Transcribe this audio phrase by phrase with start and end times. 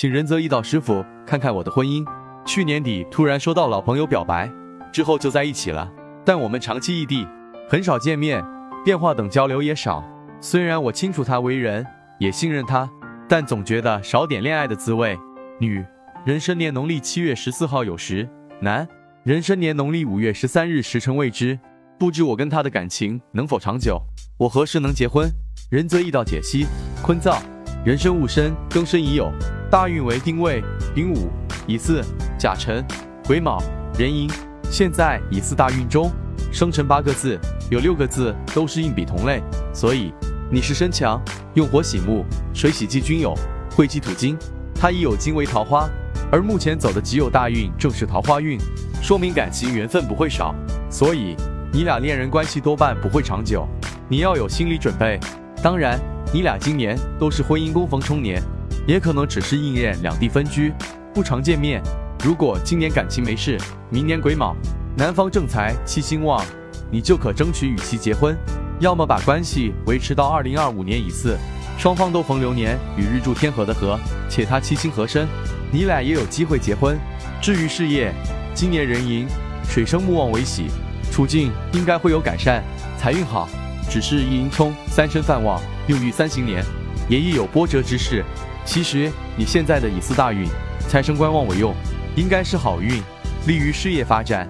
[0.00, 2.06] 请仁泽一道师傅看看我的婚姻。
[2.46, 4.48] 去年底突然收到老朋友表白，
[4.92, 5.90] 之后就在一起了。
[6.24, 7.26] 但我们长期异地，
[7.68, 8.40] 很少见面，
[8.84, 10.04] 电话等交流也少。
[10.40, 11.84] 虽然我清楚他为人，
[12.20, 12.88] 也信任他，
[13.28, 15.18] 但总觉得少点恋爱的滋味。
[15.58, 15.84] 女，
[16.24, 18.24] 壬申年农历七月十四号酉时；
[18.60, 18.86] 男，
[19.24, 21.58] 壬申年农历五月十三日时辰未知。
[21.98, 24.00] 不知我跟他的感情能否长久？
[24.38, 25.28] 我何时能结婚？
[25.72, 26.66] 仁泽易道解析：
[27.02, 27.40] 坤燥，
[27.84, 29.32] 人生戊申，庚申已酉，
[29.70, 30.62] 大运为丁未、
[30.94, 31.30] 丙午、
[31.66, 32.02] 乙巳、
[32.38, 32.84] 甲辰、
[33.26, 33.62] 癸卯、
[33.98, 34.30] 壬寅。
[34.70, 36.10] 现在乙巳大运中，
[36.50, 37.38] 生辰八个字，
[37.70, 39.42] 有六个字都是印比同类，
[39.74, 40.12] 所以
[40.50, 41.20] 你是身强，
[41.54, 42.24] 用火喜木，
[42.54, 43.34] 水喜忌均有，
[43.76, 44.36] 会忌土金。
[44.74, 45.88] 他已有金为桃花，
[46.32, 48.58] 而目前走的己酉大运正是桃花运，
[49.02, 50.54] 说明感情缘分不会少，
[50.90, 51.36] 所以。
[51.70, 53.68] 你俩恋人关系多半不会长久，
[54.08, 55.20] 你要有心理准备。
[55.62, 56.00] 当然，
[56.32, 58.42] 你俩今年都是婚姻宫逢冲年，
[58.88, 60.72] 也可能只是应验两地分居，
[61.12, 61.82] 不常见面。
[62.24, 63.58] 如果今年感情没事，
[63.90, 64.56] 明年癸卯，
[64.96, 66.42] 男方正财七星旺，
[66.90, 68.34] 你就可争取与其结婚，
[68.80, 71.36] 要么把关系维持到二零二五年乙巳，
[71.76, 75.28] 双方都逢流年与日柱天合的合，且他七星合身，
[75.70, 76.98] 你俩也有机会结婚。
[77.42, 78.10] 至于事业，
[78.54, 79.26] 今年壬寅，
[79.68, 80.68] 水生木旺为喜。
[81.12, 82.64] 处境应该会有改善，
[82.96, 83.46] 财运好，
[83.90, 86.64] 只是一银冲三身犯旺，用于三行年，
[87.06, 88.24] 也亦有波折之势。
[88.68, 90.46] 其实你现在的乙巳大运，
[90.90, 91.74] 财神官旺为用，
[92.14, 93.02] 应该是好运，
[93.46, 94.46] 利于事业发展。